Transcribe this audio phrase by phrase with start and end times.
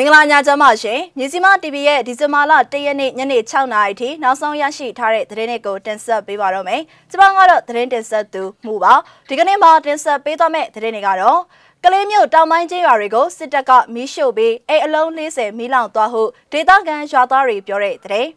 [0.00, 8.94] မင်္ဂလာညချမ်းပါရှင်မြစီမ TV ရဲ့ဒီဇင်ဘာလ၁ရက်နေ့ညနေ6နာရီထိနောက်ဆုံးရရှိထားတဲ့သတင်းတွေကိုတင်ဆက်ပေးပါတော့မယ်ကျွန်မကတော့သတင်းတင်ဆက်သူမှုပါ
[9.28, 11.40] ဒီကနေ့မှာတင်ဆက်ပေးသွားမယ့်သတင်းတွေကတော့
[11.84, 16.22] ကလေးမျိုးတောင်ပိုင်းကျေးရွာတွေကိုစစ်တပ်ကမီးရှို့ပြီးအိမ်အလုံး40မီးလောင်သွားဟု
[16.52, 18.30] ဒေသခံရွာသားတွေပြောတဲ့သတင်း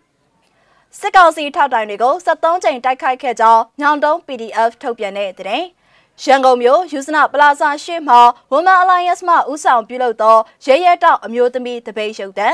[1.00, 5.66] စစ်ကောင်စီထောက်တိုင်တွေကို73ချိန်တိုက်ခိုက်ခဲ့ကြောင်းညောင်တုံး PDF ထုတ်ပြန်တဲ့သတင်း
[6.24, 8.20] ရန်ကုန်မြို့ယူဇနာပလာဇာရှိမှာ
[8.52, 12.50] Women Alliance မှဦးဆောင်ပြုလုပ်သောရဲရဲတောက်အမျိုးသမီးတပိတ်ရုပ်တံ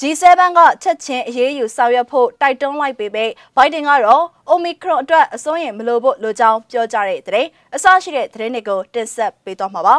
[0.00, 0.24] G7
[0.58, 9.96] ကချက်ချင်းအရေးယူဆောင်ရွက်ဖို့တိုက်တွန်းလိုက်ပေမဲ့ဘိုင်ဒန်ကတော့ Omicron အတွက်အစိုးရမလိုဖို့လိုကြောင်းပြောကြားတဲ့တဲ့အစရှိတဲ့သတင်းတွေကိုတင်ဆက်ပေးသွားမှာပါ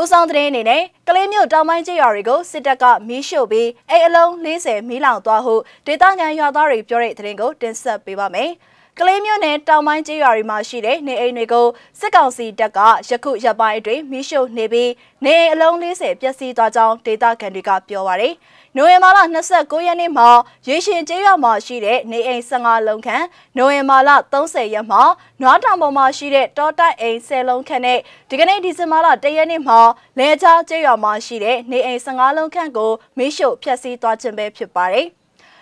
[0.00, 5.54] ဦးဆောင်သတင်းအနေနဲ့ကလေးမျိုးတောင်ပိုင်းကျေးရွာတွေကိုစစ်တပ်ကမီးရှို့ပြီးအိမ်အလုံး40မီးလောင်သွားဟု
[5.86, 8.52] ဒေသခံရွာသားတွေပြောတဲ့သတင်းကိုတင်ဆက်ပေးပါမယ်။
[9.00, 11.66] ကလေးမျိုးနယ်တောင်ပိုင်းကျေးရွာတွေမှာရှိတဲ့နေအိမ်တွေကို
[12.00, 14.90] စစ်ကောင်စီတပ်ကယခုရပ်ပိုင်းအတွင်းမိရှုနေပြီး
[15.24, 18.34] နေအိမ်အလုံး40ပျက်စီးသွားကြောင်းဒေသခံတွေကပြောပါရယ်
[18.76, 19.18] နိုဝင်ဘာလ
[19.52, 20.28] 29ရက်နေ့မှာ
[20.68, 23.24] ရေရှင်ကျေးရွာမှာရှိတဲ့နေအိမ်15လုံးခန့်
[23.56, 25.02] နိုဝင်ဘာလ30ရက်မှာ
[25.40, 29.80] နွားတောင်ပေါ်မှာရှိတဲ့တောတိုက်အိမ်10လုံးခန့်နဲ့ဒီကနေ့ဒီဇင်ဘာလ1ရက်နေ့မှာ
[30.18, 35.08] လဲချားကျေးရွာမှာရှိတဲ့နေအိမ်15လုံးခန့်ကိုမိရှုဖျက်ဆီးသွားခြင်းပဲဖြစ်ပါတယ်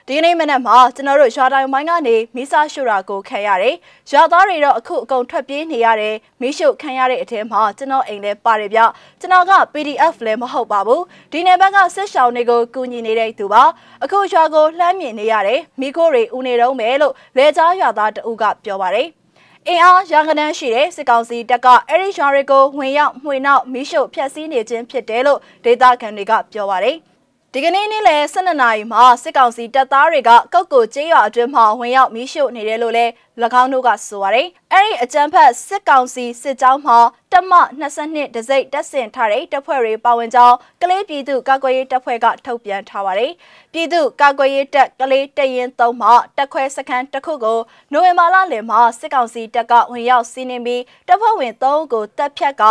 [0.09, 3.75] ဒီကနေ့မနက်မှာကျွန်တော်တို့ရွာတိုင်ပိုင်းကနေမီးစာရှို့တာကိုခံရတယ်။
[4.11, 8.81] ရွာသားတွေတော့အခုအကုန်ထွက်ပြေးနေရတယ်။မီးရှို့ခံရတဲ့အထက်မှာကျွန်တော်အိမ်လည်းပါတယ်ဗျ။
[9.21, 13.63] ကျွန်တော်က PDF လည်းမဟုတ်ပါဘူး။ဒီနယ်ဘက်ကစစ်ရှောင်းတွေကိုကူညီနေတဲ့သူပါ။
[14.05, 19.09] အခုရွာကိုလှမ်းမြင်နေရတယ်။မိခိုးတွေဦးနေတော့မယ်လို့လဲကြားရွာသားတဦးကပြောပါတယ်။
[19.69, 26.99] အင်အားရန်ကုန်ရှိတဲ့စစ်ကောင်စီတပ်ကအဲ့ဒီရွာတွေကိုဝင်ရောက်မှွေနောက်မီးရှို့ဖျက်ဆီးနေခြင်းဖြစ်တယ်လို့ဒေသခံတွေကပြောပါတယ်။
[27.59, 33.13] ဒီကနေ့နေ့လယ်12နာရီမှာစစ်ကောင်စီတပ်သားတွေကကောက်ကိုကျေးရွာအတွင်းမှာဝင်ရောက်မီးရှို့နေတယ်လို့လည်း၎
[33.63, 36.99] င်းတို့ကဆိုပါတယ်။အဲ့ဒီအကြမ်းဖက်စစ်ကောင်စီစစ်ကြောင်းမှာ
[37.37, 37.57] တက်မ
[37.97, 43.33] 22ဒစိတ်တက်ဆင်ထားတဲ့တပ်ဖွဲ့တွေပါဝင်ကြောင်းကလေးပြည်သူကာကွယ်ရေးတပ်ဖွဲ့ကထုတ်ပြန်ထားပါတယ်။
[43.73, 47.59] ပြည်သူကာကွယ်ရေးတပ်ကလေးတရင်3မှတက်ခွဲစခန်းတစ်ခုကို
[47.93, 52.63] နိုဝင်ဘာလလယ်မှာစစ်ကောင်စီတပ်ကဝင်ရောက်စီးနင်းပြီးတပ်ဖွဲ့ဝင်3ဦးကိုတပ်ဖြတ်က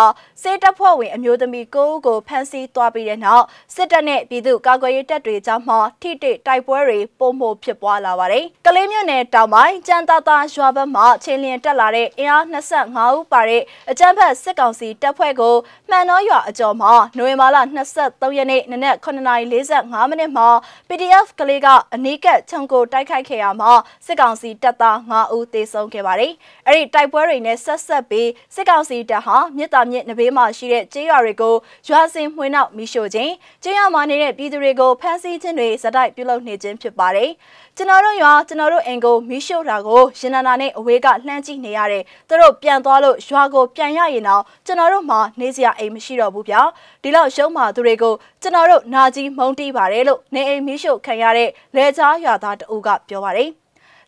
[0.42, 3.46] စေတပ်ဖွဲ့ဝင်အမျိုးသမီး9ဦးကိုဖမ်းဆီးသွားပြီးတဲ့နောက်
[3.76, 15.56] စစ်တပ်နဲ့ပြည်သူကာကွယ်ရေးတပ်တွေကြားမှာထိတိတိုက်ပွဲတွေပုံမှုဖြစ်ပွားလာပါတယ်။ကလေးမြို့နယ်တောင်ပိုင်းကြံတာတာရွာဘက်မှာချင်းလျင်တက်လာတဲ့အင်အား25ဦးပါတဲ့အကြမ်းဖက်စစ်ကောင်စီတပ်ဖွဲ့ကို
[15.90, 17.58] မှန်တော်ရွာအကျော်မှာနိုဝင်ဘာလ
[17.94, 20.48] 23ရက်နေ့နနက်9:45မိနစ်မှာ
[20.90, 23.72] PDF ကလေးကအနီးကပ်ခြုံကိုတိုက်ခိုက်ခဲ့ရမှာ
[24.06, 26.34] စစ်ကောင်စီတပ်သား5ဦးသေဆုံးခဲ့ပါတယ်။
[26.68, 31.56] အဲ့ဒီတိုက်ပွဲတွေနဲ့ဆက်ဆက်ပြီးစစ်ကောင်စီတပ်ဟာမြစ်တာမြစ်နဘေးမှာရှိတဲ့ကျေးရွာတွေကို
[31.90, 33.34] ရွာစင်မှွေနောက်မိရှို့ခြင်း
[33.64, 37.32] ကျေးရွာမှာနေတဲ့ပြည်သူတွေကိုဖမ်းဆီးခြင်းတွေဇက်တိုက်ပြုလုပ်နေခြင်းဖြစ်ပါတယ်။
[37.78, 46.62] ကျွန်တော်တို့ရွာကျွန်တော်တို့အိမ်ကိုမီးရှို့တာကိုရင်နာနာနဲ့အဝေးကလှမ်းကြည့်နေရတယ်သူတို့ပြန်သွားလို့ရွာကိုပြန်ရရင်တော့ကျွန်တော်တို့မှနေစရာအိမ်မရှိတော့ဘူးဗျာ
[47.04, 53.50] ဒီလောက်ရှုံးမှသူတွေကိုကျွန်တော်တို့နာကြီးမုန်းတီးပါတယ်လို့နေအိမ်မီးရှို့ခံရတဲ့လဲချားရွာသားတအူးကပြောပါတယ်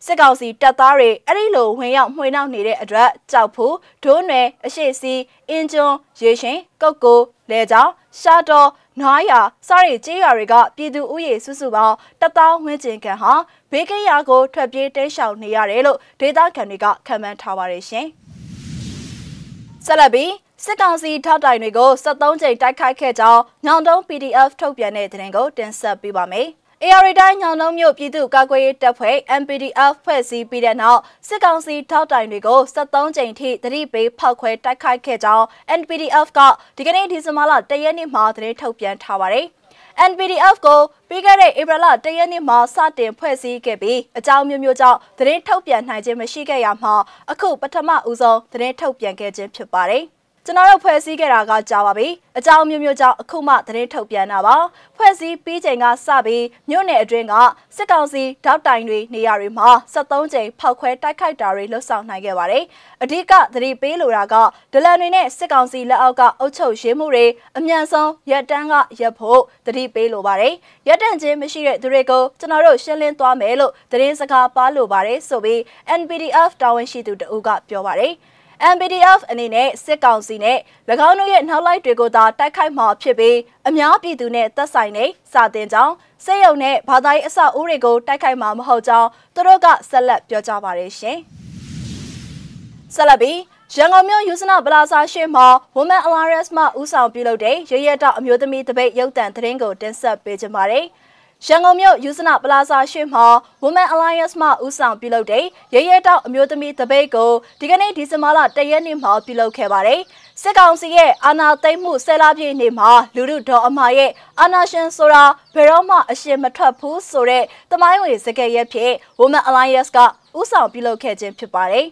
[0.04, 3.74] စစ်ကောင်စီတပ်သားတွေအဲ့ဒီလိုဝင်ရောက်မှွေနှောက်နေတဲ့အတွက်ကြောက်ဖို့
[4.04, 5.14] ဒိုးနယ်အရှိစီ
[5.48, 7.18] အင်းကျွန်းရေရှင်ကုတ်ကို
[7.50, 8.68] လဲကြောင်ရှာတော်
[9.00, 9.32] နွားရ
[9.68, 13.32] စတဲ့ကြေးရွာတွေကပြည်သူဥယေစုစုပေါင်းတသောဝန်းကျင်ခန့်ဟာ
[13.70, 18.06] ဘေးကင်းရာကိုထွက်ပြေးတိမ်းရှောင်နေရတယ်လို့ဒေသခံတွေကခန့်မှန်းထားပါတယ်ရှင်။
[19.86, 20.32] ဆက်လက်ပြီး
[20.64, 26.48] စစ်ကောင်စီထောက်တိုင်တွေကို73ကြိမ်တိုက်ခိုက်ခဲ့ကြောင်းညောင်တုံး PDF ထုတ်ပြန်တဲ့သတင်းကိုတင်ဆက်ပေးပါမယ်။
[26.86, 35.44] AR တိုင်းညောင်လုံးမြို့ပြည်သူ့ကာကွယ်ရေးတပ်ဖွဲ့ MPDF ဖွဲ့စည်းပြီးတဲ့နောက်စစ်ကောင်စီထောက်တိုင်တွေကို73ကြိမ်ထိသတိပေးဖောက်ခွဲတိုက်ခိုက်ခဲ့ကြောင်း
[35.80, 36.40] NPDF က
[36.76, 39.46] ဒီကနေ့ဒီဇင်ဘာလ1ရက်နေ့မှာသတင်းထုတ်ပြန်ထားပါတယ်။
[40.10, 46.94] NPDF ကိုပြီးခဲ့တဲ့ဧပြီလ၁ရက်နေ့မှာစတင်ဖွဲ့စည်းခဲ့ပြီးအကြောင်းမျိုးမျိုးကြောင့်သတင်းထုတ်ပြန်နိုင်ခြင်းမရှိခဲ့ရမှာ
[47.30, 50.04] အခုပထမဦးဆုံးသတင်းထုတ်ပြန်ခဲ့ခြင်းဖြစ်ပါတယ်။
[50.48, 54.56] ကျွန်တော်တို့ဖွဲ့စည်းခဲ့တာကကြာပါပြီအကြောင်းမျိုးမျိုးကြောင့်အခုမှသတင်းထုတ်ပြန်တာပါ
[54.96, 57.34] ဖွဲ့စည်းပြီးချိန်ကစပြီးမြို့နယ်အတွင်းက
[57.76, 62.64] စစ်ကောင်စီတောက်တိုင်တွေနေရာတွေမှာ73ကြိမ်ဖောက်ခွဲတိုက်ခိုက်တာတွေလှုပ်ဆောင်နိုင်ခဲ့ပါတယ်
[63.02, 64.34] အဓိကသတိပေးလိုတာက
[64.72, 67.26] ဒလန်တွေနဲ့စစ်ကောင်စီလက်အောက်ကအုပ်ချုပ်ရေးမှုတွေ
[67.58, 70.54] အမြန်ဆုံးရက်တန်းကရက်ဖို့သတိပေးလိုပါတယ်
[70.88, 75.60] ရက်တန့်ခြင်းမရှိတဲ့သူတွေကိုကျွန်တော်တို့ရှင်းလင်းသွားမယ်လို့သတင်းစကားပါလိုပါတယ်ဆိုပြီး
[76.00, 78.14] NPDF တာဝန်ရှိသူတဦးကပြောပါတယ်
[78.60, 80.58] MPDF အနေနဲ့စစ်ကောင်စီနဲ့၎
[81.08, 83.38] င်းတို့ရဲ့နောက်လိုက်တွေကိုသာတိုက်ခိုက်မှာဖြစ်ပြီး
[83.68, 85.94] အများပြည်သူနဲ့သက်ဆိုင်တဲ့စာတင်ကြောင်း
[86.24, 91.18] စေယုံနဲ့ဘာသာရေးအဆောက်အဦတွေကိုတိုက်ခိုက်မှာမဟုတ်ကြောင်းသူတို့ကဆက်လက်ပြောကြားပါတယ်ရှင်။
[92.94, 93.38] ဆက်လက်ပြီး
[93.74, 95.46] ရန်ကုန်မြို့ယူစနာပလာဇာရှိမှာ
[95.76, 100.86] Women Alliance မှဦးဆောင်ပြုလုပ်တဲ့ရရတောက်အမျိုးသမီးတပိတ်ရုပ်တံသတင်းကိုတင်ဆက်ပေးကြပါမယ်။
[101.46, 103.26] ရန်ကုန်မြို့ယူစနာပလာဇာရှိမှာ
[103.62, 105.44] Women Alliance မှဦးဆောင်ပြုလုပ်တဲ့
[105.74, 110.00] ရဲရဲတောက်အမျိုးသမီးတပိတ်ကိုဒီကနေ့ဒီဇင်ဘာလ၁ရက်နေ့မှာပြုလုပ်ခဲ့ပါတယ်။
[110.42, 115.24] စစ်ကောင်စီရဲ့အာဏာသိမ်းမှုဆယ်လပြည့်နေ့မှာလူလူဒေါ်အမာရဲ့အာဏာရှင်ဆိုတာ
[115.54, 119.98] ဘယ်တော့မှအရှင်မထွက်ဘူးဆိုတဲ့တမိုင်းဝင်စကားရက်ဖြစ် Women Alliance က
[120.38, 121.86] ဥဆောင်ပြုလုပ်ခဲ့ခြင်းဖြစ်ပါတယ်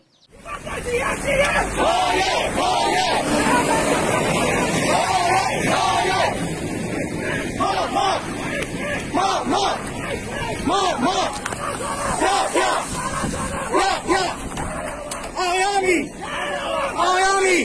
[5.70, 6.05] အောင်ရ
[15.86, 16.02] မည်
[16.98, 17.62] အောင်ရမည်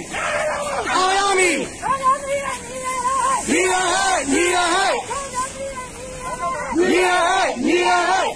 [0.95, 1.57] အောင်ရမည်
[3.49, 4.93] ညီရဟဲ့ညီရဟဲ့
[6.77, 8.27] ညီရဟဲ့ညီရဟဲ့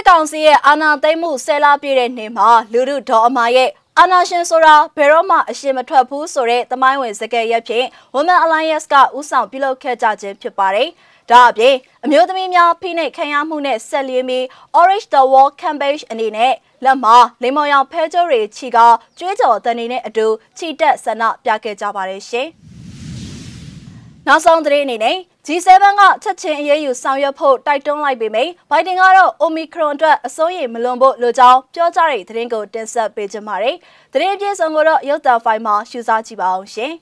[0.00, 10.88] စစ်ကောင်စီရဲ့အာဏာသိမ်းမှုဆယ်လပြည့်တဲ့နေ့မှာလူလူဒေါ်အမာရဲ့အာဏာရှင်ဆိုတာဘယ်တော့မှအရှင်မထွက်ဘူးဆိုတဲ့သမိုင်းဝင်စကားရက်ဖြင့် Women Alliance ကဥဆောင်ပြုလုပ်ခဲ့ကြခြင်းဖြစ်ပါတယ်။
[11.30, 11.74] ဒါအပြင်
[12.04, 14.44] အမျိုးသမီးများဖိနှိပ်ခံရမှုနဲ့ဆက်လျင်းပြီး
[14.78, 16.54] Orange the Wall Campaign အနေနဲ့
[16.84, 18.78] လက်မှာလိမ္မော်ရောင်ဖဲကြိုးတွေချီက
[19.18, 20.26] ကြွေးကြော်တန်နေတဲ့အတူ
[20.58, 22.48] ချီတက်ဆန္ဒပြခဲ့ကြပါတယ်ရှင်။
[24.26, 25.68] နောက်ဆုံးသတင်းအနေနဲ့ G7
[26.00, 33.76] ကချက်ချင်းအရေးယူဆောင်ရွက်ဖို့တိုက်တွန်းလိုက်ပေမယ့်ဘိုင်ဒန်ကတော့ Omicron အတွက်အစိုးရိမ်မလွန်ဖို့လိုကြောင်းပြောကြားတဲ့သတင်းကိုတင်ဆက်ပေးကြပါမယ်။
[34.12, 36.92] သတင်းအပြည့်စုံကိုတော့ရုပ်သံဖိုင်မှာရှုစားကြည့်ပါအောင်ရှင်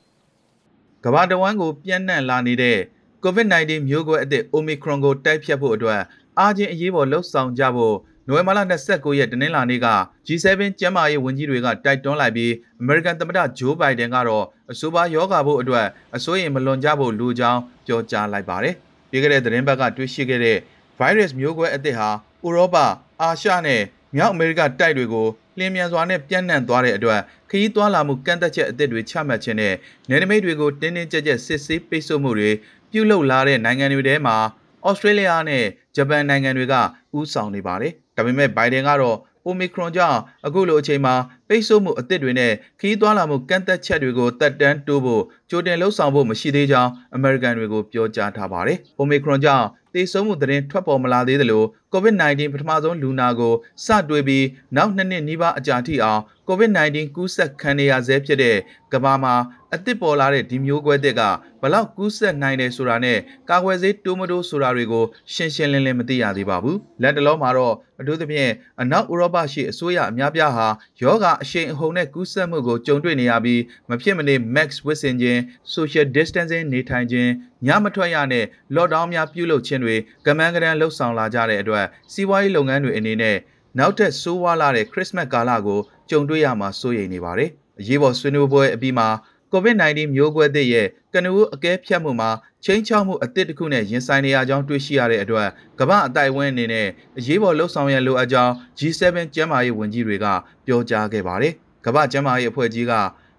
[1.04, 2.78] ။ကမ္ဘာတဝန်းကိုပြန့်နှံ့လာနေတဲ့
[3.24, 6.00] COVID-19 မျိုးကွဲအသစ် Omicron ကိုတိုက်ဖြတ်ဖို့အတွက်
[6.38, 7.96] အားချင်းအရေးပေါ်လှုပ်ဆောင်ကြဖို့
[8.30, 9.88] နိုဝင်ဘာလ29ရက်တနင်္လာနေ့က
[10.26, 12.50] G7 ကျန်းမာရေးဝန်ကြီးတွေကတိုက်တွန်းလိုက်ပြီး
[12.82, 15.86] American သမ္မတ Joe Biden ကတော့အဆိုပါယောဂါဖို့အတွက်
[16.16, 18.74] အစိုးရိမ်မလွန်ကြဖို့လိုကြောင်းပြောကြားလိုက်ပါတယ်။
[19.10, 20.58] ပြီးခဲ့တဲ့သတင်းပတ်ကတွေ့ရှိခဲ့တဲ့
[20.98, 22.08] virus မျိုးကွဲအသစ်ဟာ
[22.46, 22.76] ဥရောပ၊
[23.20, 23.82] အာရှနဲ့
[24.16, 25.26] မြောက်အမေရိကတိုက်တွေကို
[25.58, 27.20] လျင်မြန်စွာနဲ့ပြန့်နှံ့သွားတဲ့အတွက်
[27.50, 29.74] ခရီးသွားလာမှုကန့်သက်ချက်အသစ်တွေချမှတ်ခြင်းနဲ့
[30.08, 32.50] နယ်နိမိတ်တွေကိုတင်းတင်းကြပ်ကြပ်စစ်ဆေးပိတ်ဆို့မှုတွေ
[32.90, 34.36] ပြုလုပ်လာတဲ့နိုင်ငံတွေထဲမှာ
[34.86, 35.64] ဩစတြေးလျနဲ့
[35.96, 36.74] ဂျပန်နိုင်ငံတွေက
[37.18, 39.18] ဥဆောင်နေပါတယ်။ ဒါပေမဲ့ဘိုင်ဒန်ကတော့
[39.48, 41.14] Omicron ကြောင့်အခုလိုအချိန်မှာ
[41.48, 53.54] ပိတ်ဆို့မှုအသစ်တွေနဲ့ခရီးသွားလာမှုကန့်သက်ချက်တွေကိုတက်တန်းတိုးဖို့ကြိုတင်လှုံ့ဆော်ဖို့မရှိသေးကြောင်းအမေရိကန်တွေကိုပြောကြားထားပါတယ်။ Omicron ကြောင့်သေဆုံးမှုသတင်းထွက်ပေါ်မလာသေးသလို COVID-19 ပထမဆုံးလူနာကို
[53.84, 58.56] စတွေ့ပြီးနောက်နှစ်နှစ်နီးပါးအကြာထိအောင် COVID-19 ကူးစက်ခံနေရဆဲဖြစ်တဲ့
[58.92, 59.34] ကမ္ဘာမှာ
[59.74, 61.22] အသစ်ပေါ်လာတဲ့ဒီမျိုးကွဲသစ်က
[61.62, 63.18] ဘလောက်ကူးစက်နိုင်တယ်ဆိုတာနဲ့
[63.50, 70.66] ကာကွယ်ဆေးတိုးမတိုးဆိုတာတွေကိုရှင်းရှင်းလင်းလင်းမသိရသေးပါဘူး။လက်တလုံးမှာတော့အထူးသဖြင့်အနောက်ဥရောပရှိအစိုးရအများပြားဟာ
[71.02, 75.40] ယောဂအရှိန်အဟုန်နဲ့ကူးစက်မှုကိုကြုံတွေ့နေရပြီးမဖြစ်မနေ max ဝစ်ဆင်ခြင်း
[75.74, 77.30] social distancing နေထိုင်ခြင်း
[77.66, 78.44] ညမထွက်ရနဲ့
[78.76, 83.36] lockdown များပြုလုပ်ခြင်းတွေကမန်းကရန်လှုပ်ဆောင်လာကြတဲ့အတွက်စီးပွားရေးလုပ်ငန်းတွေအနေနဲ့
[83.78, 85.80] နောက်ထပ်ဆိုးဝါးလာတဲ့ခရစ်စမတ်ကာလကို
[86.10, 87.50] ကြုံတွေ့ရမှာစိုးရိမ်နေပါတယ်။
[87.80, 89.08] အရေးပေါ်ဆွေးနွေးပွဲအပြီးမှာ
[89.52, 92.30] COVID-19 မျိုးကွဲသစ်ရဲ့ကနဦးအကဲဖြတ်မှုမှာ
[92.64, 95.48] ချင်းချောက်မှုအသစ်တစ်ခုနဲ့ရင်ဆိုင်နေရကြောင်းတွေ့ရှိရတဲ့အတွက်
[95.80, 99.02] ကမ္ဘာအတိုက်ဝန်းအနေနဲ့အရေးပေါ်လှုပ်ဆောင်ရလိုအပ်ကြောင်း G7
[99.34, 100.26] ကျန်းမာရေးဝန်ကြီးတွေက
[100.66, 101.52] ပြောကြားခဲ့ပါတယ်။
[101.86, 102.94] ကမ္ဘာကျန်းမာရေးအဖွဲ့ကြီးက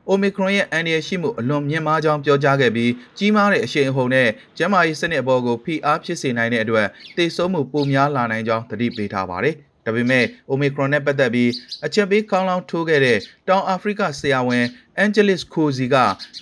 [0.09, 11.51] Omicron ရဲ့အန္တရာယ်ရှိမှုအလွန်မြင့်မားကြောင်းပြောကြားခဲ့ပြီးကြီးမားတဲ့အရှိန်အဟုန်နဲ့ကျန်းမာရေးစနစ်အပေါ်ကိုဖိအားဖြစ်စေနိုင်တဲ့အတွက်သေဆုံးမှုပိုများလာနိုင်ကြောင်းသတိပေးထားပါတယ်။ ဒါပေမဲ့ Omicron နဲ့ပတ်သက်ပြီး
[11.85, 13.17] အချက်ပေးခေါင်းလောင်းထိုးခဲ့တဲ့
[13.47, 14.65] တောင်အာဖရိကဆရာဝန်
[15.03, 15.95] Angelis Kozi က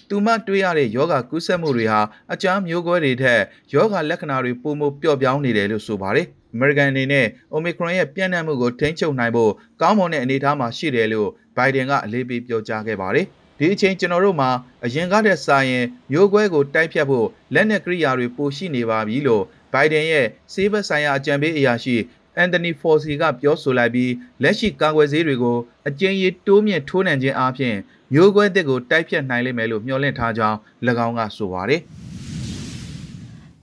[0.10, 2.02] သူမတွေ့ရတဲ့ယောဂကူးစက်မှုတွေဟာ
[2.34, 3.42] အကြမ်းမျိုးကွဲတွေထက်
[3.74, 13.28] ယောဂလက္ခဏာတွေပိုမိုပျော့ပြောင်းနေတယ်လို့ဆိုပါတယ်။ American အနေနဲ့ Omicron ရဲ့ပြန့်နှံ့မှုကိုထိန်းချုပ်နိုင်ဖို့ကောင်းမွန်တဲ့အနေအထားမှာရှိတယ်လို့ Biden ကအလေးပေးပြောကြားခဲ့ပါတယ်။
[13.60, 14.50] ဒီအချိန်ကျွန်တော်တို့မှာ
[14.86, 21.96] အရင်ကတည်းကစာရင်မျိုးကွဲကိုတိုက်ဖြတ်ဖို့လက်နက်ကိရိယာတွေပိုရှိနေပါပြီလို့ Biden ရဲ့စေဘက်ဆိုင်ရာအကြံပေးအရာရှိ
[22.38, 24.12] အန်တိုနီဖော်စီကပြောဆိုလိုက်ပြီး
[24.44, 27.76] လက်ရှိကာကွယ်ဆေးတွေကိုအကျဉ်းရတိုးမြင့်ထိုးနှံခြင်းအပြင်
[28.14, 30.58] မျိုးကွဲသစ်ကိုတိုက်ဖြတ်နိုင်လိမ့်မယ်လို့မျှော်လင့်ထားကြောင်း၎
[31.06, 31.82] င်းကဆိုပါတယ်။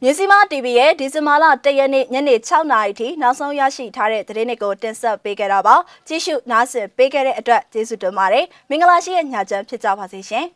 [0.02, 5.76] မြစီမာ TV ရဲ့ဒီဇင်ဘာလ၁ရက်နေ့ညနေ6နာရီထိနောက်ဆုံးရရှိထားတဲ့သတင်းတွေကိုတင်ဆက်ပေးခဲ့တာပါ
[6.08, 10.46] ကြည့်ရှုနားဆင်ပေးခဲ့တဲ့အတွက်ကျေးဇူးတင်ပါတယ်မင်္ဂလာရှိတဲ့ညချမ်းဖြစ်ကြပါစေရှင်